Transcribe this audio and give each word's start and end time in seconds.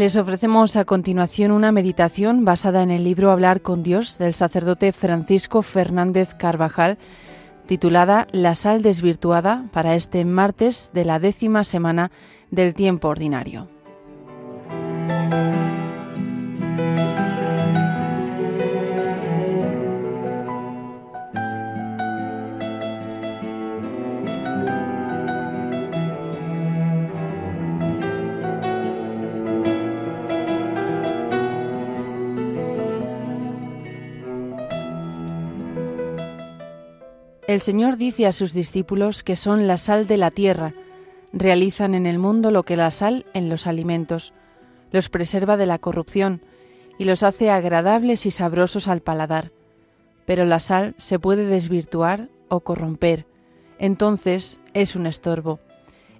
Les 0.00 0.16
ofrecemos 0.16 0.76
a 0.76 0.86
continuación 0.86 1.52
una 1.52 1.72
meditación 1.72 2.46
basada 2.46 2.82
en 2.82 2.90
el 2.90 3.04
libro 3.04 3.30
Hablar 3.30 3.60
con 3.60 3.82
Dios 3.82 4.16
del 4.16 4.32
sacerdote 4.32 4.94
Francisco 4.94 5.60
Fernández 5.60 6.32
Carvajal, 6.32 6.96
titulada 7.66 8.26
La 8.32 8.54
sal 8.54 8.80
desvirtuada 8.80 9.66
para 9.74 9.94
este 9.96 10.24
martes 10.24 10.90
de 10.94 11.04
la 11.04 11.18
décima 11.18 11.64
semana 11.64 12.10
del 12.50 12.72
tiempo 12.72 13.08
ordinario. 13.08 13.68
El 37.50 37.60
Señor 37.60 37.96
dice 37.96 38.28
a 38.28 38.32
sus 38.32 38.54
discípulos 38.54 39.24
que 39.24 39.34
son 39.34 39.66
la 39.66 39.76
sal 39.76 40.06
de 40.06 40.16
la 40.16 40.30
tierra, 40.30 40.72
realizan 41.32 41.96
en 41.96 42.06
el 42.06 42.16
mundo 42.16 42.52
lo 42.52 42.62
que 42.62 42.76
la 42.76 42.92
sal 42.92 43.26
en 43.34 43.48
los 43.48 43.66
alimentos, 43.66 44.32
los 44.92 45.08
preserva 45.08 45.56
de 45.56 45.66
la 45.66 45.80
corrupción 45.80 46.42
y 46.96 47.06
los 47.06 47.24
hace 47.24 47.50
agradables 47.50 48.24
y 48.24 48.30
sabrosos 48.30 48.86
al 48.86 49.00
paladar. 49.00 49.50
Pero 50.26 50.44
la 50.44 50.60
sal 50.60 50.94
se 50.96 51.18
puede 51.18 51.44
desvirtuar 51.44 52.28
o 52.48 52.60
corromper, 52.60 53.26
entonces 53.80 54.60
es 54.72 54.94
un 54.94 55.06
estorbo. 55.06 55.58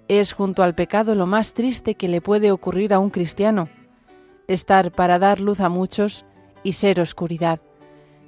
Es 0.09 0.33
junto 0.33 0.63
al 0.63 0.75
pecado 0.75 1.15
lo 1.15 1.27
más 1.27 1.53
triste 1.53 1.95
que 1.95 2.09
le 2.09 2.19
puede 2.19 2.51
ocurrir 2.51 2.93
a 2.93 2.99
un 2.99 3.09
cristiano, 3.09 3.69
estar 4.49 4.91
para 4.91 5.17
dar 5.17 5.39
luz 5.39 5.61
a 5.61 5.69
muchos 5.69 6.25
y 6.61 6.73
ser 6.73 6.99
oscuridad 6.99 7.61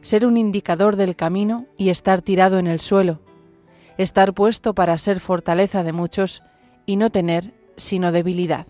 ser 0.04 0.26
un 0.26 0.38
indicador 0.38 0.98
del 0.98 1.16
camino 1.16 1.66
y 1.78 1.90
estar 1.90 2.22
tirado 2.22 2.60
en 2.60 2.68
el 2.68 2.80
suelo, 2.80 3.20
estar 3.98 4.34
puesto 4.34 4.76
para 4.76 4.98
ser 5.00 5.20
fortaleza 5.20 5.82
de 5.82 5.94
muchos 5.94 6.44
y 6.86 6.98
no 6.98 7.10
tener 7.10 7.54
sino 7.78 8.12
debilidad. 8.12 8.68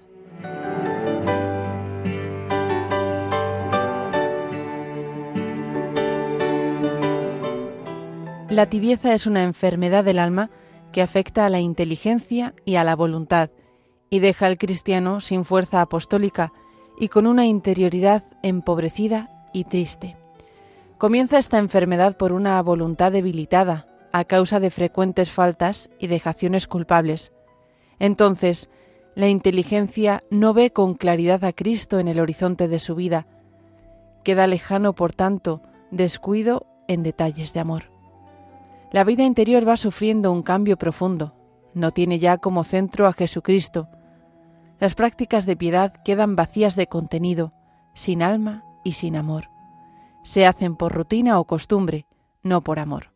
La 8.49 8.67
tibieza 8.67 9.15
es 9.15 9.25
una 9.25 9.41
enfermedad 9.43 10.03
del 10.03 10.19
alma 10.19 10.51
que 10.91 11.01
afecta 11.01 11.47
a 11.47 11.49
la 11.49 11.59
inteligencia 11.59 12.53
y 12.65 12.75
a 12.75 12.83
la 12.83 12.95
voluntad 12.95 13.49
y 14.11 14.19
deja 14.19 14.45
al 14.45 14.59
cristiano 14.59 15.21
sin 15.21 15.43
fuerza 15.43 15.81
apostólica 15.81 16.53
y 16.99 17.07
con 17.07 17.25
una 17.25 17.47
interioridad 17.47 18.21
empobrecida 18.43 19.29
y 19.53 19.63
triste. 19.63 20.22
Comienza 20.97 21.37
esta 21.37 21.57
enfermedad 21.57 22.15
por 22.15 22.31
una 22.31 22.61
voluntad 22.61 23.11
debilitada, 23.11 23.87
a 24.11 24.23
causa 24.25 24.59
de 24.59 24.69
frecuentes 24.69 25.31
faltas 25.31 25.89
y 25.99 26.07
dejaciones 26.07 26.67
culpables. 26.67 27.33
Entonces, 27.99 28.69
la 29.15 29.27
inteligencia 29.27 30.21
no 30.29 30.53
ve 30.53 30.71
con 30.71 30.93
claridad 30.93 31.43
a 31.43 31.51
Cristo 31.51 31.99
en 31.99 32.07
el 32.07 32.19
horizonte 32.19 32.67
de 32.67 32.79
su 32.79 32.95
vida. 32.95 33.27
Queda 34.23 34.47
lejano, 34.47 34.93
por 34.93 35.13
tanto, 35.13 35.61
descuido 35.91 36.67
en 36.87 37.03
detalles 37.03 37.53
de 37.53 37.59
amor. 37.59 37.83
La 38.91 39.03
vida 39.03 39.23
interior 39.23 39.67
va 39.67 39.77
sufriendo 39.77 40.31
un 40.31 40.43
cambio 40.43 40.77
profundo. 40.77 41.33
No 41.73 41.91
tiene 41.91 42.19
ya 42.19 42.37
como 42.37 42.63
centro 42.63 43.07
a 43.07 43.13
Jesucristo. 43.13 43.89
Las 44.79 44.93
prácticas 44.95 45.45
de 45.45 45.57
piedad 45.57 45.91
quedan 46.03 46.35
vacías 46.35 46.75
de 46.75 46.87
contenido, 46.87 47.51
sin 47.93 48.21
alma 48.21 48.63
y 48.83 48.93
sin 48.93 49.15
amor 49.15 49.52
se 50.23 50.45
hacen 50.45 50.75
por 50.75 50.93
rutina 50.93 51.39
o 51.39 51.45
costumbre, 51.45 52.07
no 52.41 52.63
por 52.63 52.79
amor. 52.79 53.11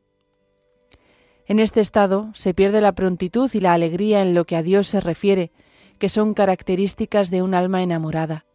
En 1.46 1.60
este 1.60 1.80
estado 1.80 2.30
se 2.34 2.54
pierde 2.54 2.82
la 2.82 2.92
prontitud 2.92 3.50
y 3.54 3.62
la 3.62 3.74
alegría 3.74 4.22
en 4.22 4.34
lo 4.34 4.46
que 4.46 4.58
a 4.58 4.64
Dios 4.64 4.88
se 4.88 5.00
refiere, 5.00 5.52
que 5.98 6.10
son 6.10 6.34
características 6.34 7.32
de 7.32 7.42
un 7.42 7.54
alma 7.54 7.82
enamorada. 7.82 8.46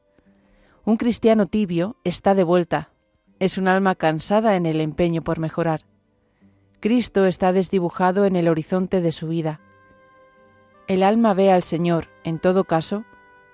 Un 0.84 0.96
cristiano 0.96 1.46
tibio 1.46 1.96
está 2.04 2.34
de 2.34 2.44
vuelta, 2.44 2.90
es 3.38 3.56
un 3.56 3.66
alma 3.66 3.94
cansada 3.94 4.56
en 4.56 4.66
el 4.66 4.80
empeño 4.80 5.22
por 5.22 5.38
mejorar. 5.38 5.82
Cristo 6.80 7.26
está 7.26 7.52
desdibujado 7.52 8.26
en 8.26 8.36
el 8.36 8.48
horizonte 8.48 9.00
de 9.00 9.12
su 9.12 9.28
vida. 9.28 9.60
El 10.86 11.02
alma 11.02 11.32
ve 11.32 11.50
al 11.50 11.62
Señor, 11.62 12.08
en 12.24 12.38
todo 12.38 12.64
caso, 12.64 13.04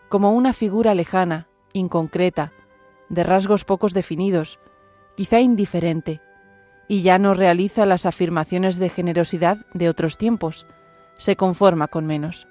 como 0.09 0.33
una 0.33 0.53
figura 0.53 0.95
lejana, 0.95 1.47
inconcreta, 1.73 2.53
de 3.09 3.23
rasgos 3.23 3.65
pocos 3.65 3.95
definidos, 3.95 4.59
quizá 5.19 5.41
indiferente, 5.41 6.21
y 6.87 7.03
ya 7.03 7.19
no 7.19 7.35
realiza 7.35 7.87
las 7.87 8.07
afirmaciones 8.07 8.79
de 8.79 8.89
generosidad 8.89 9.67
de 9.75 9.89
otros 9.89 10.17
tiempos, 10.17 10.65
se 11.17 11.35
conforma 11.35 11.89
con 11.89 12.07
menos. 12.07 12.47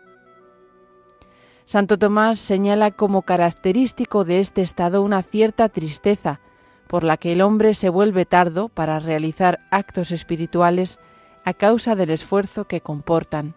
Santo 1.64 1.98
Tomás 1.98 2.42
señala 2.42 2.92
como 2.92 3.22
característico 3.22 4.26
de 4.26 4.42
este 4.42 4.64
estado 4.64 5.02
una 5.02 5.24
cierta 5.24 5.70
tristeza, 5.70 6.42
por 6.88 7.06
la 7.06 7.16
que 7.16 7.32
el 7.32 7.40
hombre 7.40 7.74
se 7.74 7.88
vuelve 7.88 8.26
tardo 8.26 8.68
para 8.68 9.00
realizar 9.00 9.62
actos 9.72 10.12
espirituales 10.12 11.00
a 11.46 11.54
causa 11.54 11.96
del 11.96 12.10
esfuerzo 12.10 12.66
que 12.68 12.82
comportan. 12.82 13.56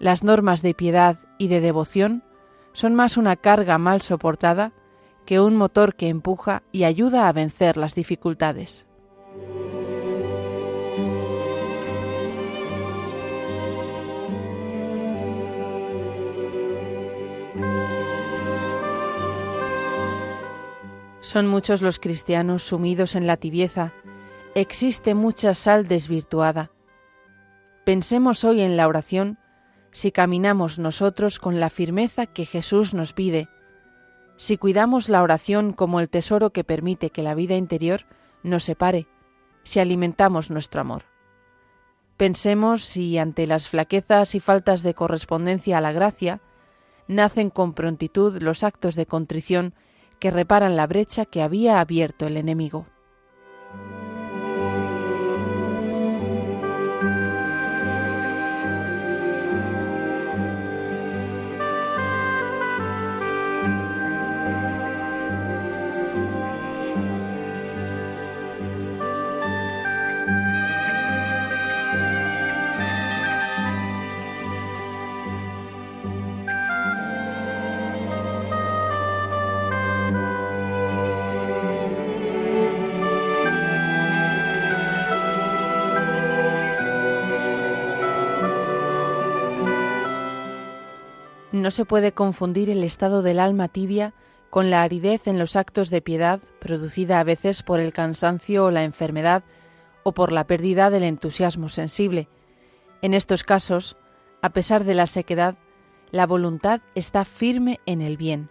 Las 0.00 0.24
normas 0.24 0.62
de 0.62 0.74
piedad 0.74 1.18
y 1.38 1.46
de 1.46 1.60
devoción 1.60 2.24
son 2.72 2.96
más 2.96 3.16
una 3.16 3.36
carga 3.36 3.78
mal 3.78 4.00
soportada 4.00 4.72
que 5.24 5.40
un 5.40 5.56
motor 5.56 5.94
que 5.94 6.08
empuja 6.08 6.62
y 6.72 6.84
ayuda 6.84 7.28
a 7.28 7.32
vencer 7.32 7.76
las 7.76 7.94
dificultades. 7.94 8.86
Son 21.20 21.48
muchos 21.48 21.82
los 21.82 21.98
cristianos 21.98 22.62
sumidos 22.62 23.16
en 23.16 23.26
la 23.26 23.36
tibieza, 23.36 23.92
existe 24.54 25.14
mucha 25.14 25.54
sal 25.54 25.88
desvirtuada. 25.88 26.70
Pensemos 27.84 28.44
hoy 28.44 28.60
en 28.60 28.76
la 28.76 28.86
oración 28.86 29.38
si 29.90 30.12
caminamos 30.12 30.78
nosotros 30.78 31.38
con 31.38 31.60
la 31.60 31.70
firmeza 31.70 32.26
que 32.26 32.46
Jesús 32.46 32.94
nos 32.94 33.12
pide, 33.12 33.48
si 34.36 34.56
cuidamos 34.56 35.08
la 35.08 35.22
oración 35.22 35.72
como 35.72 36.00
el 36.00 36.08
tesoro 36.08 36.50
que 36.50 36.64
permite 36.64 37.10
que 37.10 37.22
la 37.22 37.34
vida 37.34 37.56
interior 37.56 38.06
nos 38.42 38.64
separe, 38.64 39.06
si 39.62 39.80
alimentamos 39.80 40.50
nuestro 40.50 40.80
amor. 40.80 41.04
Pensemos 42.16 42.82
si 42.82 43.18
ante 43.18 43.46
las 43.46 43.68
flaquezas 43.68 44.34
y 44.34 44.40
faltas 44.40 44.82
de 44.82 44.94
correspondencia 44.94 45.78
a 45.78 45.80
la 45.80 45.92
gracia, 45.92 46.40
nacen 47.08 47.50
con 47.50 47.74
prontitud 47.74 48.40
los 48.40 48.62
actos 48.62 48.94
de 48.94 49.06
contrición 49.06 49.74
que 50.20 50.30
reparan 50.30 50.76
la 50.76 50.86
brecha 50.86 51.26
que 51.26 51.42
había 51.42 51.80
abierto 51.80 52.26
el 52.26 52.36
enemigo. 52.36 52.86
No 91.64 91.70
se 91.70 91.86
puede 91.86 92.12
confundir 92.12 92.68
el 92.68 92.84
estado 92.84 93.22
del 93.22 93.40
alma 93.40 93.68
tibia 93.68 94.12
con 94.50 94.68
la 94.68 94.82
aridez 94.82 95.26
en 95.26 95.38
los 95.38 95.56
actos 95.56 95.88
de 95.88 96.02
piedad 96.02 96.38
producida 96.60 97.20
a 97.20 97.24
veces 97.24 97.62
por 97.62 97.80
el 97.80 97.94
cansancio 97.94 98.66
o 98.66 98.70
la 98.70 98.84
enfermedad 98.84 99.44
o 100.02 100.12
por 100.12 100.30
la 100.30 100.46
pérdida 100.46 100.90
del 100.90 101.04
entusiasmo 101.04 101.70
sensible. 101.70 102.28
En 103.00 103.14
estos 103.14 103.44
casos, 103.44 103.96
a 104.42 104.50
pesar 104.50 104.84
de 104.84 104.92
la 104.92 105.06
sequedad, 105.06 105.56
la 106.10 106.26
voluntad 106.26 106.82
está 106.94 107.24
firme 107.24 107.80
en 107.86 108.02
el 108.02 108.18
bien. 108.18 108.50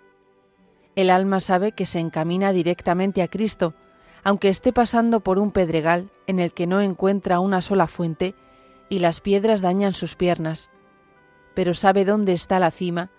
El 0.95 1.11
alma 1.11 1.39
sabe 1.39 1.71
que 1.71 1.85
se 1.85 1.99
encamina 1.99 2.51
directamente 2.51 3.21
a 3.21 3.27
Cristo, 3.27 3.75
aunque 4.23 4.49
esté 4.49 4.73
pasando 4.73 5.19
por 5.19 5.37
un 5.37 5.51
pedregal 5.51 6.09
en 6.25 6.39
el 6.39 6.51
que 6.51 6.65
no 6.65 6.81
encuentra 6.81 7.39
una 7.39 7.61
sola 7.61 7.85
fuente 7.85 8.33
y 8.89 8.97
las 8.97 9.21
piedras 9.21 9.61
dañan 9.61 9.93
sus 9.93 10.15
piernas 10.15 10.71
pero 11.53 11.73
sabe 11.73 12.05
dónde 12.05 12.33
está 12.33 12.59
la 12.59 12.71
cima 12.71 13.09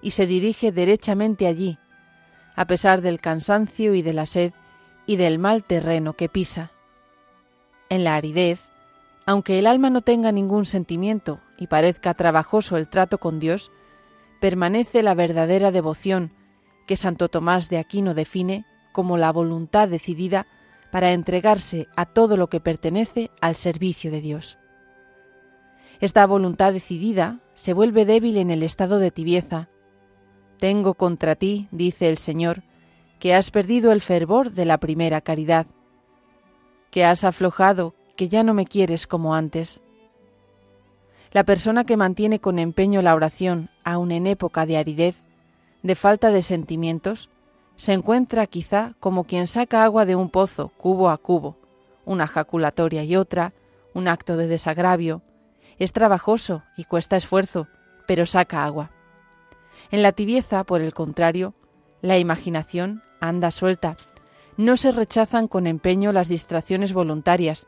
y 0.00 0.12
se 0.12 0.26
dirige 0.26 0.72
derechamente 0.72 1.46
allí, 1.46 1.78
a 2.56 2.66
pesar 2.66 3.00
del 3.00 3.20
cansancio 3.20 3.94
y 3.94 4.02
de 4.02 4.12
la 4.12 4.26
sed 4.26 4.52
y 5.06 5.16
del 5.16 5.38
mal 5.38 5.64
terreno 5.64 6.14
que 6.14 6.28
pisa. 6.28 6.72
En 7.88 8.04
la 8.04 8.16
aridez, 8.16 8.68
aunque 9.26 9.58
el 9.58 9.66
alma 9.66 9.90
no 9.90 10.00
tenga 10.00 10.32
ningún 10.32 10.64
sentimiento 10.64 11.40
y 11.56 11.68
parezca 11.68 12.14
trabajoso 12.14 12.76
el 12.76 12.88
trato 12.88 13.18
con 13.18 13.38
Dios, 13.38 13.70
permanece 14.40 15.02
la 15.02 15.14
verdadera 15.14 15.70
devoción 15.70 16.32
que 16.86 16.96
Santo 16.96 17.28
Tomás 17.28 17.68
de 17.68 17.78
Aquino 17.78 18.14
define 18.14 18.64
como 18.92 19.16
la 19.16 19.30
voluntad 19.30 19.88
decidida 19.88 20.46
para 20.90 21.12
entregarse 21.12 21.88
a 21.96 22.06
todo 22.06 22.36
lo 22.36 22.48
que 22.48 22.60
pertenece 22.60 23.30
al 23.40 23.54
servicio 23.54 24.10
de 24.10 24.20
Dios. 24.20 24.58
Esta 26.02 26.26
voluntad 26.26 26.72
decidida 26.72 27.38
se 27.54 27.72
vuelve 27.74 28.04
débil 28.04 28.36
en 28.36 28.50
el 28.50 28.64
estado 28.64 28.98
de 28.98 29.12
tibieza. 29.12 29.68
Tengo 30.58 30.94
contra 30.94 31.36
ti, 31.36 31.68
dice 31.70 32.08
el 32.08 32.18
Señor, 32.18 32.64
que 33.20 33.34
has 33.34 33.52
perdido 33.52 33.92
el 33.92 34.00
fervor 34.00 34.50
de 34.50 34.64
la 34.64 34.78
primera 34.78 35.20
caridad, 35.20 35.64
que 36.90 37.04
has 37.04 37.22
aflojado, 37.22 37.94
que 38.16 38.28
ya 38.28 38.42
no 38.42 38.52
me 38.52 38.66
quieres 38.66 39.06
como 39.06 39.36
antes. 39.36 39.80
La 41.30 41.44
persona 41.44 41.84
que 41.84 41.96
mantiene 41.96 42.40
con 42.40 42.58
empeño 42.58 43.00
la 43.00 43.14
oración, 43.14 43.70
aun 43.84 44.10
en 44.10 44.26
época 44.26 44.66
de 44.66 44.78
aridez, 44.78 45.22
de 45.84 45.94
falta 45.94 46.32
de 46.32 46.42
sentimientos, 46.42 47.30
se 47.76 47.92
encuentra 47.92 48.48
quizá 48.48 48.96
como 48.98 49.22
quien 49.22 49.46
saca 49.46 49.84
agua 49.84 50.04
de 50.04 50.16
un 50.16 50.30
pozo, 50.30 50.72
cubo 50.78 51.10
a 51.10 51.16
cubo, 51.16 51.58
una 52.04 52.26
jaculatoria 52.26 53.04
y 53.04 53.14
otra, 53.14 53.52
un 53.94 54.08
acto 54.08 54.36
de 54.36 54.48
desagravio. 54.48 55.22
Es 55.82 55.92
trabajoso 55.92 56.62
y 56.76 56.84
cuesta 56.84 57.16
esfuerzo, 57.16 57.66
pero 58.06 58.24
saca 58.24 58.64
agua. 58.64 58.92
En 59.90 60.00
la 60.02 60.12
tibieza, 60.12 60.62
por 60.62 60.80
el 60.80 60.94
contrario, 60.94 61.54
la 62.02 62.18
imaginación 62.18 63.02
anda 63.18 63.50
suelta. 63.50 63.96
No 64.56 64.76
se 64.76 64.92
rechazan 64.92 65.48
con 65.48 65.66
empeño 65.66 66.12
las 66.12 66.28
distracciones 66.28 66.92
voluntarias 66.92 67.66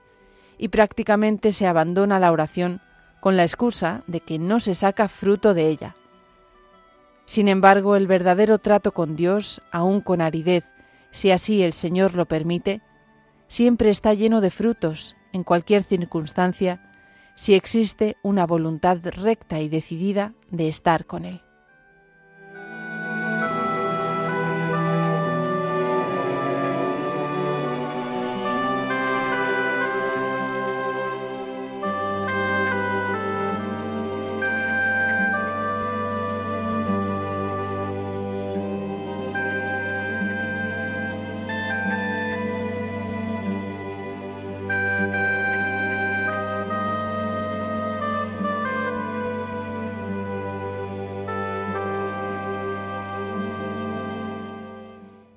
y 0.59 0.69
prácticamente 0.69 1.51
se 1.51 1.67
abandona 1.67 2.21
la 2.21 2.31
oración 2.31 2.81
con 3.19 3.37
la 3.37 3.43
excusa 3.43 4.05
de 4.07 4.21
que 4.21 4.39
no 4.39 4.61
se 4.61 4.75
saca 4.75 5.09
fruto 5.09 5.53
de 5.53 5.67
ella. 5.67 5.97
Sin 7.27 7.49
embargo, 7.49 7.97
el 7.97 8.07
verdadero 8.07 8.61
trato 8.61 8.93
con 8.93 9.17
Dios, 9.17 9.61
aun 9.73 10.01
con 10.01 10.21
aridez, 10.21 10.73
si 11.11 11.33
así 11.33 11.65
el 11.65 11.73
Señor 11.73 12.15
lo 12.15 12.27
permite, 12.27 12.81
siempre 13.49 13.91
está 13.91 14.15
lleno 14.15 14.41
de 14.41 14.51
frutos 14.51 15.17
en 15.33 15.43
cualquier 15.43 15.83
circunstancia 15.83 16.94
si 17.35 17.55
existe 17.55 18.17
una 18.23 18.47
voluntad 18.47 18.99
recta 19.03 19.61
y 19.61 19.69
decidida 19.69 20.35
de 20.51 20.69
estar 20.69 21.07
con 21.07 21.25
Él. 21.25 21.44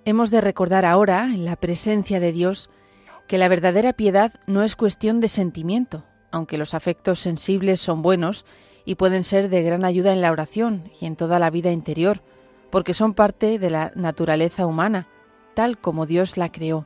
Hemos 0.07 0.31
de 0.31 0.39
recordar 0.39 0.85
ahora, 0.85 1.25
en 1.25 1.43
la 1.43 1.57
presencia 1.57 2.21
de 2.21 2.31
Dios, 2.31 2.69
que 3.27 3.37
la 3.37 3.49
verdadera 3.49 3.91
piedad 3.91 4.31
no 4.47 4.63
es 4.63 4.77
cuestión 4.77 5.19
de 5.19 5.27
sentimiento, 5.27 6.05
aunque 6.31 6.57
los 6.57 6.73
afectos 6.73 7.19
sensibles 7.19 7.81
son 7.81 8.01
buenos 8.01 8.45
y 8.85 8.95
pueden 8.95 9.25
ser 9.25 9.49
de 9.49 9.63
gran 9.63 9.83
ayuda 9.83 10.13
en 10.13 10.21
la 10.21 10.31
oración 10.31 10.89
y 11.01 11.07
en 11.07 11.17
toda 11.17 11.39
la 11.39 11.49
vida 11.49 11.73
interior, 11.73 12.21
porque 12.69 12.93
son 12.93 13.15
parte 13.15 13.59
de 13.59 13.69
la 13.69 13.91
naturaleza 13.95 14.65
humana, 14.65 15.09
tal 15.55 15.77
como 15.77 16.05
Dios 16.05 16.37
la 16.37 16.53
creó. 16.53 16.85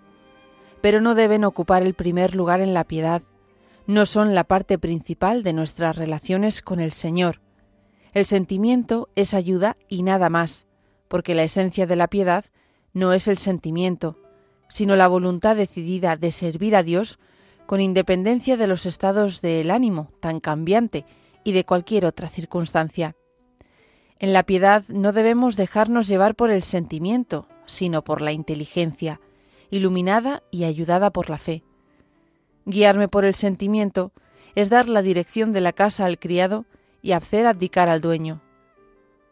Pero 0.81 0.99
no 0.99 1.13
deben 1.13 1.43
ocupar 1.43 1.83
el 1.83 1.93
primer 1.93 2.33
lugar 2.33 2.59
en 2.59 2.73
la 2.73 2.85
piedad, 2.85 3.21
no 3.85 4.07
son 4.07 4.33
la 4.33 4.45
parte 4.45 4.79
principal 4.79 5.43
de 5.43 5.53
nuestras 5.53 5.95
relaciones 5.95 6.63
con 6.63 6.79
el 6.79 6.91
Señor. 6.91 7.39
El 8.13 8.25
sentimiento 8.25 9.09
es 9.13 9.35
ayuda 9.35 9.77
y 9.87 10.01
nada 10.01 10.29
más, 10.29 10.65
porque 11.07 11.35
la 11.35 11.43
esencia 11.43 11.85
de 11.85 11.95
la 11.95 12.07
piedad 12.07 12.45
no 12.93 13.13
es 13.13 13.27
el 13.27 13.37
sentimiento, 13.37 14.17
sino 14.67 14.95
la 14.95 15.07
voluntad 15.07 15.55
decidida 15.55 16.15
de 16.15 16.31
servir 16.31 16.75
a 16.75 16.83
Dios 16.83 17.19
con 17.65 17.81
independencia 17.81 18.57
de 18.57 18.67
los 18.67 18.85
estados 18.85 19.41
del 19.41 19.71
ánimo 19.71 20.11
tan 20.19 20.39
cambiante 20.39 21.05
y 21.43 21.53
de 21.53 21.65
cualquier 21.65 22.05
otra 22.05 22.27
circunstancia. 22.27 23.15
En 24.19 24.33
la 24.33 24.43
piedad 24.43 24.83
no 24.87 25.13
debemos 25.13 25.55
dejarnos 25.55 26.07
llevar 26.07 26.35
por 26.35 26.51
el 26.51 26.63
sentimiento, 26.63 27.47
sino 27.65 28.03
por 28.03 28.21
la 28.21 28.33
inteligencia, 28.33 29.19
iluminada 29.69 30.43
y 30.51 30.65
ayudada 30.65 31.09
por 31.09 31.29
la 31.29 31.37
fe. 31.37 31.63
Guiarme 32.65 33.07
por 33.07 33.25
el 33.25 33.33
sentimiento 33.33 34.11
es 34.53 34.69
dar 34.69 34.89
la 34.89 35.01
dirección 35.01 35.53
de 35.53 35.61
la 35.61 35.73
casa 35.73 36.05
al 36.05 36.19
criado 36.19 36.65
y 37.01 37.13
hacer 37.13 37.47
abdicar 37.47 37.89
al 37.89 38.01
dueño. 38.01 38.41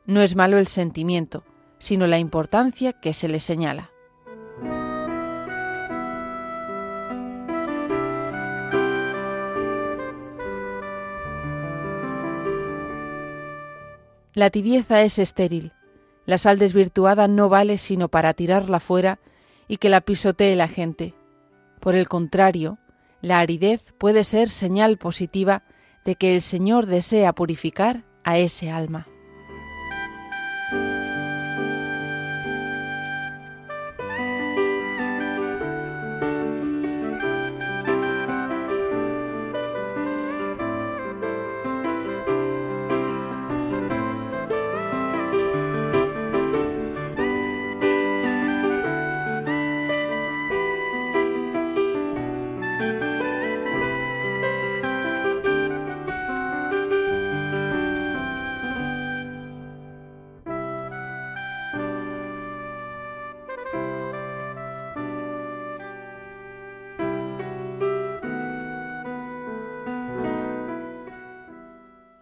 No 0.05 0.21
es 0.21 0.35
malo 0.35 0.57
el 0.57 0.67
sentimiento, 0.67 1.43
sino 1.79 2.05
la 2.07 2.19
importancia 2.19 2.93
que 2.93 3.13
se 3.13 3.27
le 3.27 3.39
señala. 3.39 3.89
La 14.39 14.51
tibieza 14.51 15.01
es 15.01 15.19
estéril. 15.19 15.73
La 16.25 16.37
sal 16.37 16.59
desvirtuada 16.59 17.27
no 17.27 17.49
vale 17.49 17.77
sino 17.77 18.07
para 18.07 18.33
tirarla 18.33 18.79
fuera 18.79 19.19
y 19.67 19.77
que 19.77 19.89
la 19.89 19.99
pisotee 19.99 20.55
la 20.55 20.69
gente. 20.69 21.13
Por 21.81 21.93
el 21.93 22.07
contrario, 22.07 22.77
la 23.19 23.39
aridez 23.39 23.93
puede 23.97 24.23
ser 24.23 24.49
señal 24.49 24.97
positiva 24.97 25.63
de 26.05 26.15
que 26.15 26.33
el 26.33 26.41
Señor 26.41 26.85
desea 26.85 27.33
purificar 27.33 28.05
a 28.23 28.37
ese 28.37 28.71
alma. 28.71 29.08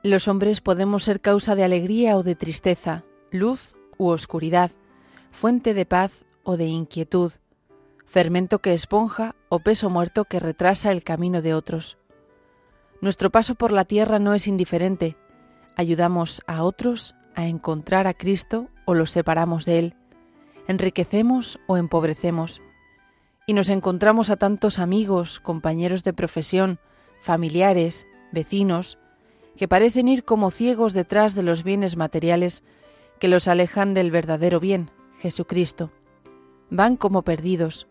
Los 0.07 0.29
hombres 0.29 0.61
podemos 0.61 1.03
ser 1.03 1.19
causa 1.19 1.53
de 1.53 1.65
alegría 1.65 2.15
o 2.15 2.23
de 2.23 2.33
tristeza, 2.33 3.03
luz 3.29 3.75
u 3.97 4.07
oscuridad, 4.07 4.71
fuente 5.31 5.73
de 5.73 5.85
paz 5.85 6.25
o 6.43 6.55
de 6.55 6.65
inquietud, 6.67 7.33
fermento 8.05 8.59
que 8.59 8.73
esponja 8.73 9.35
o 9.49 9.59
peso 9.59 9.89
muerto 9.89 10.23
que 10.23 10.39
retrasa 10.39 10.93
el 10.93 11.03
camino 11.03 11.41
de 11.41 11.53
otros. 11.53 11.97
Nuestro 13.01 13.31
paso 13.31 13.55
por 13.55 13.73
la 13.73 13.83
tierra 13.83 14.17
no 14.17 14.33
es 14.33 14.47
indiferente. 14.47 15.17
Ayudamos 15.75 16.41
a 16.47 16.63
otros 16.63 17.13
a 17.35 17.47
encontrar 17.47 18.07
a 18.07 18.13
Cristo 18.13 18.69
o 18.85 18.93
los 18.93 19.11
separamos 19.11 19.65
de 19.65 19.79
Él. 19.79 19.95
Enriquecemos 20.69 21.59
o 21.67 21.75
empobrecemos. 21.75 22.61
Y 23.45 23.51
nos 23.51 23.67
encontramos 23.67 24.29
a 24.29 24.37
tantos 24.37 24.79
amigos, 24.79 25.41
compañeros 25.41 26.05
de 26.05 26.13
profesión, 26.13 26.79
familiares, 27.19 28.07
vecinos, 28.31 28.99
que 29.57 29.67
parecen 29.67 30.07
ir 30.07 30.23
como 30.23 30.51
ciegos 30.51 30.93
detrás 30.93 31.35
de 31.35 31.43
los 31.43 31.63
bienes 31.63 31.97
materiales 31.97 32.63
que 33.19 33.27
los 33.27 33.47
alejan 33.47 33.93
del 33.93 34.11
verdadero 34.11 34.59
bien, 34.59 34.91
Jesucristo. 35.19 35.91
Van 36.69 36.95
como 36.95 37.23
perdidos. 37.23 37.87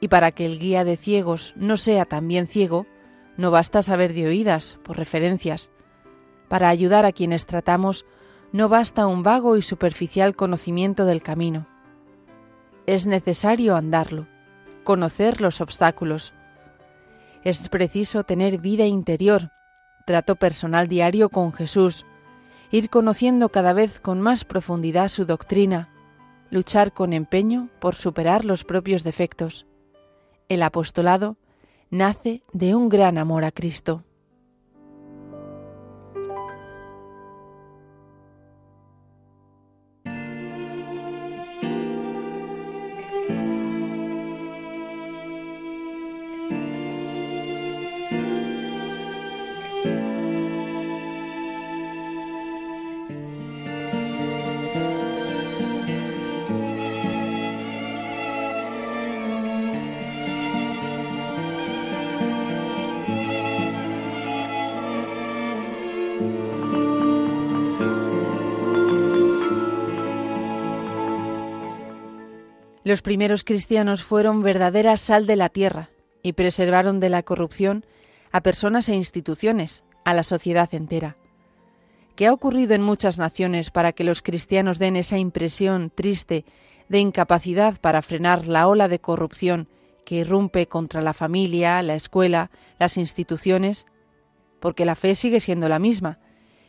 Y 0.00 0.08
para 0.08 0.32
que 0.32 0.44
el 0.44 0.58
guía 0.58 0.84
de 0.84 0.96
ciegos 0.96 1.54
no 1.56 1.76
sea 1.78 2.04
también 2.04 2.46
ciego, 2.46 2.86
no 3.36 3.50
basta 3.50 3.80
saber 3.82 4.12
de 4.12 4.26
oídas, 4.26 4.78
por 4.84 4.98
referencias. 4.98 5.70
Para 6.48 6.68
ayudar 6.68 7.06
a 7.06 7.12
quienes 7.12 7.46
tratamos, 7.46 8.04
no 8.52 8.68
basta 8.68 9.06
un 9.06 9.22
vago 9.22 9.56
y 9.56 9.62
superficial 9.62 10.36
conocimiento 10.36 11.06
del 11.06 11.22
camino. 11.22 11.66
es 12.86 13.06
necesario 13.06 13.76
andarlo, 13.76 14.28
conocer 14.84 15.40
los 15.40 15.62
obstáculos. 15.62 16.34
Es 17.42 17.70
preciso 17.70 18.24
tener 18.24 18.58
vida 18.58 18.84
interior, 18.84 19.50
trato 20.04 20.36
personal 20.36 20.88
diario 20.88 21.28
con 21.28 21.52
Jesús, 21.52 22.04
ir 22.70 22.90
conociendo 22.90 23.48
cada 23.50 23.72
vez 23.72 24.00
con 24.00 24.20
más 24.20 24.44
profundidad 24.44 25.08
su 25.08 25.24
doctrina, 25.24 25.88
luchar 26.50 26.92
con 26.92 27.12
empeño 27.12 27.68
por 27.80 27.94
superar 27.94 28.44
los 28.44 28.64
propios 28.64 29.02
defectos. 29.02 29.66
El 30.48 30.62
apostolado 30.62 31.36
nace 31.90 32.42
de 32.52 32.74
un 32.74 32.88
gran 32.88 33.18
amor 33.18 33.44
a 33.44 33.50
Cristo. 33.50 34.04
Los 72.84 73.00
primeros 73.00 73.44
cristianos 73.44 74.04
fueron 74.04 74.42
verdadera 74.42 74.98
sal 74.98 75.26
de 75.26 75.36
la 75.36 75.48
tierra 75.48 75.88
y 76.22 76.34
preservaron 76.34 77.00
de 77.00 77.08
la 77.08 77.22
corrupción 77.22 77.86
a 78.30 78.42
personas 78.42 78.90
e 78.90 78.94
instituciones, 78.94 79.84
a 80.04 80.12
la 80.12 80.22
sociedad 80.22 80.68
entera. 80.74 81.16
¿Qué 82.14 82.26
ha 82.26 82.32
ocurrido 82.32 82.74
en 82.74 82.82
muchas 82.82 83.18
naciones 83.18 83.70
para 83.70 83.92
que 83.92 84.04
los 84.04 84.20
cristianos 84.20 84.78
den 84.78 84.96
esa 84.96 85.16
impresión 85.16 85.90
triste 85.94 86.44
de 86.90 86.98
incapacidad 86.98 87.80
para 87.80 88.02
frenar 88.02 88.46
la 88.46 88.68
ola 88.68 88.86
de 88.86 89.00
corrupción 89.00 89.66
que 90.04 90.16
irrumpe 90.16 90.68
contra 90.68 91.00
la 91.00 91.14
familia, 91.14 91.80
la 91.80 91.94
escuela, 91.94 92.50
las 92.78 92.98
instituciones? 92.98 93.86
Porque 94.60 94.84
la 94.84 94.94
fe 94.94 95.14
sigue 95.14 95.40
siendo 95.40 95.70
la 95.70 95.78
misma, 95.78 96.18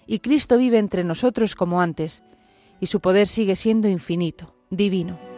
y 0.07 0.19
Cristo 0.19 0.57
vive 0.57 0.77
entre 0.77 1.03
nosotros 1.03 1.55
como 1.55 1.81
antes, 1.81 2.23
y 2.79 2.85
su 2.85 3.01
poder 3.01 3.27
sigue 3.27 3.57
siendo 3.57 3.89
infinito, 3.89 4.55
divino. 4.69 5.34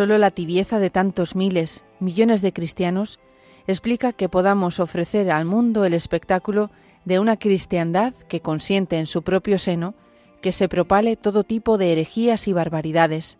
Solo 0.00 0.16
la 0.16 0.30
tibieza 0.30 0.78
de 0.78 0.88
tantos 0.88 1.36
miles, 1.36 1.84
millones 1.98 2.40
de 2.40 2.54
cristianos 2.54 3.20
explica 3.66 4.14
que 4.14 4.30
podamos 4.30 4.80
ofrecer 4.80 5.30
al 5.30 5.44
mundo 5.44 5.84
el 5.84 5.92
espectáculo 5.92 6.70
de 7.04 7.18
una 7.18 7.36
cristiandad 7.36 8.14
que 8.14 8.40
consiente 8.40 8.98
en 8.98 9.04
su 9.04 9.22
propio 9.22 9.58
seno 9.58 9.94
que 10.40 10.52
se 10.52 10.70
propale 10.70 11.16
todo 11.16 11.44
tipo 11.44 11.76
de 11.76 11.92
herejías 11.92 12.48
y 12.48 12.54
barbaridades. 12.54 13.36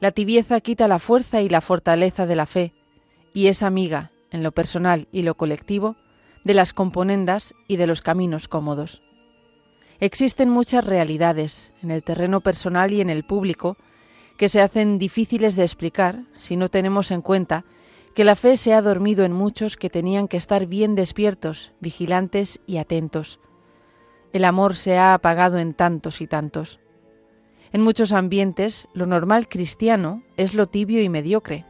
La 0.00 0.12
tibieza 0.12 0.62
quita 0.62 0.88
la 0.88 0.98
fuerza 0.98 1.42
y 1.42 1.50
la 1.50 1.60
fortaleza 1.60 2.24
de 2.24 2.36
la 2.36 2.46
fe 2.46 2.72
y 3.34 3.48
es 3.48 3.62
amiga, 3.62 4.12
en 4.30 4.42
lo 4.42 4.52
personal 4.52 5.08
y 5.12 5.24
lo 5.24 5.34
colectivo, 5.34 5.96
de 6.42 6.54
las 6.54 6.72
componendas 6.72 7.52
y 7.68 7.76
de 7.76 7.86
los 7.86 8.00
caminos 8.00 8.48
cómodos. 8.48 9.02
Existen 9.98 10.48
muchas 10.48 10.86
realidades, 10.86 11.74
en 11.82 11.90
el 11.90 12.02
terreno 12.02 12.40
personal 12.40 12.94
y 12.94 13.02
en 13.02 13.10
el 13.10 13.24
público, 13.24 13.76
que 14.40 14.48
se 14.48 14.62
hacen 14.62 14.96
difíciles 14.96 15.54
de 15.54 15.64
explicar 15.64 16.22
si 16.38 16.56
no 16.56 16.70
tenemos 16.70 17.10
en 17.10 17.20
cuenta 17.20 17.66
que 18.14 18.24
la 18.24 18.36
fe 18.36 18.56
se 18.56 18.72
ha 18.72 18.80
dormido 18.80 19.26
en 19.26 19.34
muchos 19.34 19.76
que 19.76 19.90
tenían 19.90 20.28
que 20.28 20.38
estar 20.38 20.64
bien 20.64 20.94
despiertos, 20.94 21.72
vigilantes 21.78 22.58
y 22.66 22.78
atentos. 22.78 23.38
El 24.32 24.46
amor 24.46 24.76
se 24.76 24.96
ha 24.96 25.12
apagado 25.12 25.58
en 25.58 25.74
tantos 25.74 26.22
y 26.22 26.26
tantos. 26.26 26.80
En 27.74 27.82
muchos 27.82 28.12
ambientes 28.12 28.88
lo 28.94 29.04
normal 29.04 29.46
cristiano 29.46 30.22
es 30.38 30.54
lo 30.54 30.68
tibio 30.68 31.02
y 31.02 31.10
mediocre. 31.10 31.66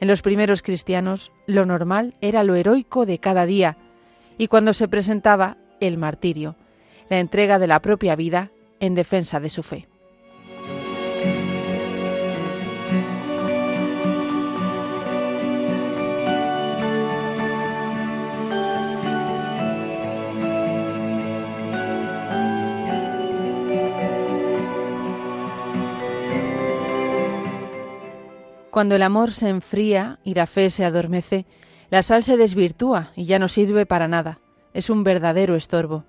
En 0.00 0.08
los 0.08 0.20
primeros 0.20 0.62
cristianos 0.62 1.30
lo 1.46 1.64
normal 1.64 2.16
era 2.20 2.42
lo 2.42 2.56
heroico 2.56 3.06
de 3.06 3.20
cada 3.20 3.46
día 3.46 3.76
y 4.36 4.48
cuando 4.48 4.74
se 4.74 4.88
presentaba 4.88 5.58
el 5.78 5.96
martirio, 5.96 6.56
la 7.08 7.20
entrega 7.20 7.60
de 7.60 7.68
la 7.68 7.80
propia 7.80 8.16
vida 8.16 8.50
en 8.80 8.96
defensa 8.96 9.38
de 9.38 9.50
su 9.50 9.62
fe. 9.62 9.86
Cuando 28.70 28.94
el 28.94 29.02
amor 29.02 29.32
se 29.32 29.48
enfría 29.48 30.20
y 30.22 30.34
la 30.34 30.46
fe 30.46 30.70
se 30.70 30.84
adormece, 30.84 31.44
la 31.90 32.02
sal 32.02 32.22
se 32.22 32.36
desvirtúa 32.36 33.10
y 33.16 33.24
ya 33.24 33.38
no 33.38 33.48
sirve 33.48 33.84
para 33.84 34.06
nada. 34.06 34.38
Es 34.74 34.90
un 34.90 35.02
verdadero 35.02 35.56
estorbo. 35.56 36.04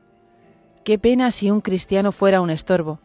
Qué 0.83 0.99
pena 0.99 1.31
si 1.31 1.49
un 1.49 1.61
cristiano 1.61 2.11
fuera 2.11 2.41
un 2.41 2.51
estorbo. 2.51 2.99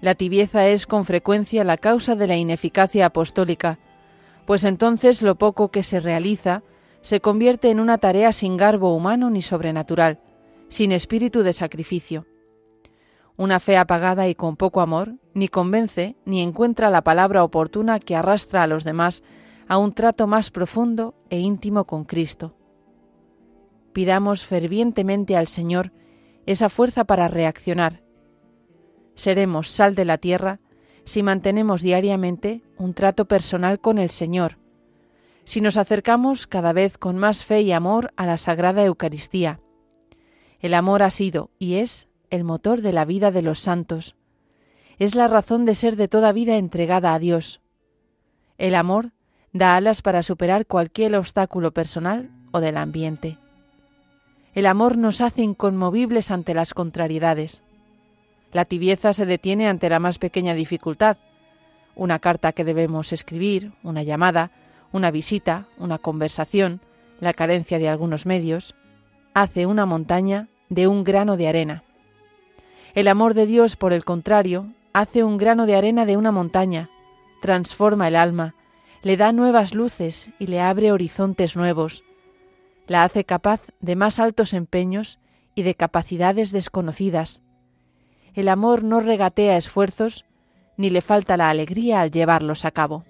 La 0.00 0.14
tibieza 0.14 0.68
es 0.68 0.86
con 0.86 1.04
frecuencia 1.04 1.64
la 1.64 1.78
causa 1.78 2.14
de 2.14 2.26
la 2.26 2.36
ineficacia 2.36 3.06
apostólica, 3.06 3.78
pues 4.46 4.64
entonces 4.64 5.22
lo 5.22 5.36
poco 5.36 5.70
que 5.70 5.82
se 5.82 5.98
realiza 5.98 6.62
se 7.00 7.20
convierte 7.20 7.70
en 7.70 7.80
una 7.80 7.98
tarea 7.98 8.32
sin 8.32 8.56
garbo 8.56 8.94
humano 8.94 9.30
ni 9.30 9.42
sobrenatural, 9.42 10.20
sin 10.68 10.92
espíritu 10.92 11.42
de 11.42 11.52
sacrificio. 11.52 12.26
Una 13.36 13.58
fe 13.58 13.76
apagada 13.76 14.28
y 14.28 14.34
con 14.34 14.56
poco 14.56 14.80
amor 14.80 15.14
ni 15.34 15.48
convence 15.48 16.16
ni 16.24 16.40
encuentra 16.40 16.90
la 16.90 17.02
palabra 17.02 17.42
oportuna 17.42 17.98
que 17.98 18.14
arrastra 18.14 18.62
a 18.62 18.66
los 18.68 18.84
demás 18.84 19.24
a 19.66 19.78
un 19.78 19.92
trato 19.92 20.26
más 20.26 20.50
profundo 20.50 21.14
e 21.30 21.40
íntimo 21.40 21.84
con 21.84 22.04
Cristo. 22.04 22.54
Pidamos 23.92 24.46
fervientemente 24.46 25.36
al 25.36 25.48
Señor 25.48 25.92
esa 26.46 26.68
fuerza 26.68 27.04
para 27.04 27.26
reaccionar. 27.26 28.02
Seremos 29.14 29.68
sal 29.68 29.94
de 29.94 30.04
la 30.04 30.18
tierra 30.18 30.60
si 31.04 31.22
mantenemos 31.22 31.82
diariamente 31.82 32.62
un 32.78 32.94
trato 32.94 33.26
personal 33.26 33.80
con 33.80 33.98
el 33.98 34.10
Señor, 34.10 34.58
si 35.44 35.60
nos 35.60 35.76
acercamos 35.76 36.46
cada 36.46 36.72
vez 36.72 36.98
con 36.98 37.18
más 37.18 37.44
fe 37.44 37.62
y 37.62 37.72
amor 37.72 38.12
a 38.16 38.26
la 38.26 38.36
Sagrada 38.36 38.84
Eucaristía. 38.84 39.60
El 40.60 40.72
amor 40.74 41.02
ha 41.02 41.10
sido 41.10 41.50
y 41.58 41.74
es 41.74 42.08
el 42.34 42.42
motor 42.42 42.80
de 42.80 42.92
la 42.92 43.04
vida 43.04 43.30
de 43.30 43.42
los 43.42 43.60
santos. 43.60 44.16
Es 44.98 45.14
la 45.14 45.28
razón 45.28 45.64
de 45.64 45.76
ser 45.76 45.94
de 45.94 46.08
toda 46.08 46.32
vida 46.32 46.56
entregada 46.56 47.14
a 47.14 47.18
Dios. 47.20 47.60
El 48.58 48.74
amor 48.74 49.12
da 49.52 49.76
alas 49.76 50.02
para 50.02 50.24
superar 50.24 50.66
cualquier 50.66 51.14
obstáculo 51.14 51.72
personal 51.72 52.30
o 52.50 52.58
del 52.58 52.76
ambiente. 52.76 53.38
El 54.52 54.66
amor 54.66 54.98
nos 54.98 55.20
hace 55.20 55.42
inconmovibles 55.42 56.32
ante 56.32 56.54
las 56.54 56.74
contrariedades. 56.74 57.62
La 58.52 58.64
tibieza 58.64 59.12
se 59.12 59.26
detiene 59.26 59.68
ante 59.68 59.88
la 59.88 60.00
más 60.00 60.18
pequeña 60.18 60.54
dificultad, 60.54 61.18
una 61.94 62.18
carta 62.18 62.52
que 62.52 62.64
debemos 62.64 63.12
escribir, 63.12 63.72
una 63.84 64.02
llamada, 64.02 64.50
una 64.92 65.12
visita, 65.12 65.66
una 65.78 65.98
conversación, 65.98 66.80
la 67.20 67.32
carencia 67.32 67.78
de 67.78 67.88
algunos 67.88 68.26
medios, 68.26 68.74
hace 69.34 69.66
una 69.66 69.86
montaña 69.86 70.48
de 70.68 70.88
un 70.88 71.04
grano 71.04 71.36
de 71.36 71.46
arena. 71.46 71.84
El 72.94 73.08
amor 73.08 73.34
de 73.34 73.46
Dios, 73.46 73.74
por 73.74 73.92
el 73.92 74.04
contrario, 74.04 74.72
hace 74.92 75.24
un 75.24 75.36
grano 75.36 75.66
de 75.66 75.74
arena 75.74 76.06
de 76.06 76.16
una 76.16 76.30
montaña, 76.30 76.90
transforma 77.42 78.06
el 78.06 78.14
alma, 78.14 78.54
le 79.02 79.16
da 79.16 79.32
nuevas 79.32 79.74
luces 79.74 80.30
y 80.38 80.46
le 80.46 80.60
abre 80.60 80.92
horizontes 80.92 81.56
nuevos, 81.56 82.04
la 82.86 83.02
hace 83.02 83.24
capaz 83.24 83.72
de 83.80 83.96
más 83.96 84.20
altos 84.20 84.52
empeños 84.52 85.18
y 85.56 85.62
de 85.62 85.74
capacidades 85.74 86.52
desconocidas. 86.52 87.42
El 88.32 88.48
amor 88.48 88.84
no 88.84 89.00
regatea 89.00 89.56
esfuerzos, 89.56 90.24
ni 90.76 90.88
le 90.88 91.00
falta 91.00 91.36
la 91.36 91.50
alegría 91.50 92.00
al 92.00 92.12
llevarlos 92.12 92.64
a 92.64 92.70
cabo. 92.70 93.04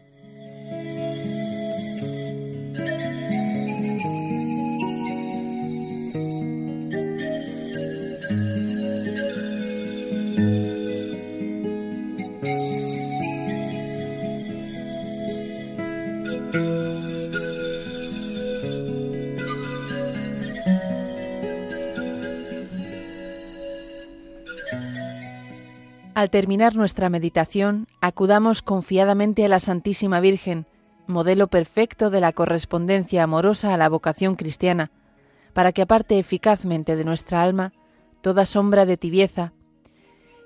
Al 26.25 26.31
terminar 26.31 26.75
nuestra 26.75 27.11
meditación, 27.11 27.87
acudamos 28.01 28.63
confiadamente 28.63 29.45
a 29.45 29.49
la 29.49 29.59
Santísima 29.59 30.21
Virgen, 30.21 30.65
modelo 31.07 31.49
perfecto 31.49 32.09
de 32.09 32.23
la 32.23 32.33
correspondencia 32.33 33.23
amorosa 33.23 33.75
a 33.75 33.77
la 33.77 33.91
vocación 33.91 34.35
cristiana, 34.35 34.91
para 35.53 35.73
que 35.73 35.83
aparte 35.83 36.19
eficazmente 36.19 36.97
de 36.97 37.05
nuestra 37.05 37.43
alma 37.43 37.75
toda 38.23 38.47
sombra 38.47 38.87
de 38.87 38.97
tibieza, 38.97 39.53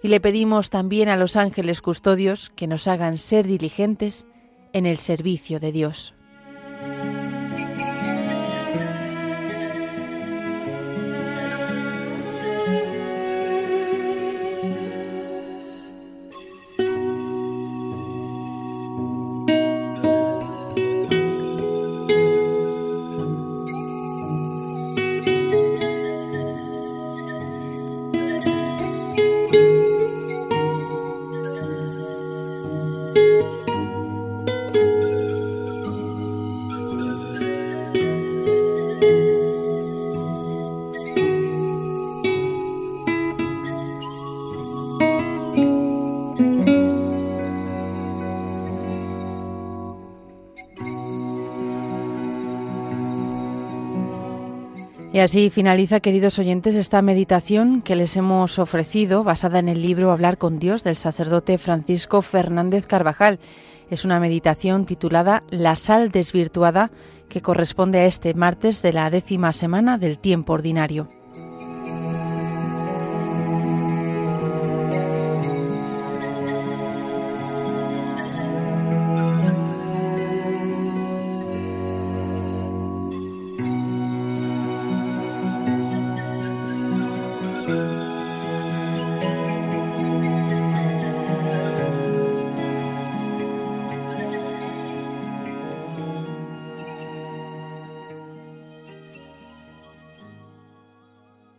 y 0.03 0.09
le 0.09 0.19
pedimos 0.19 0.71
también 0.71 1.09
a 1.09 1.17
los 1.17 1.37
ángeles 1.37 1.81
custodios 1.81 2.51
que 2.57 2.67
nos 2.67 2.89
hagan 2.89 3.17
ser 3.17 3.47
diligentes 3.47 4.27
en 4.73 4.85
el 4.85 4.99
servicio 4.99 5.61
de 5.61 5.71
Dios. 5.71 6.13
Y 55.19 55.21
así 55.21 55.51
finaliza, 55.51 55.99
queridos 55.99 56.39
oyentes, 56.39 56.77
esta 56.77 57.03
meditación 57.03 57.83
que 57.83 57.97
les 57.97 58.17
hemos 58.17 58.61
ofrecido, 58.61 59.25
basada 59.25 59.59
en 59.59 59.69
el 59.69 59.83
libro 59.83 60.13
Hablar 60.13 60.39
con 60.39 60.61
Dios 60.61 60.85
del 60.85 60.95
sacerdote 60.95 61.59
Francisco 61.59 62.23
Fernández 62.23 62.87
Carvajal. 62.87 63.41
Es 63.91 64.05
una 64.05 64.21
meditación 64.21 64.87
titulada 64.87 65.43
La 65.51 65.75
sal 65.75 66.13
desvirtuada, 66.13 66.93
que 67.29 67.43
corresponde 67.43 67.99
a 67.99 68.07
este 68.07 68.33
martes 68.35 68.81
de 68.81 68.93
la 68.93 69.11
décima 69.11 69.53
semana 69.53 69.99
del 69.99 70.21
tiempo 70.21 70.53
ordinario. 70.53 71.09